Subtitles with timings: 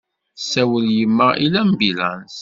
[0.37, 2.35] Tessawel yemma i lambilanṣ.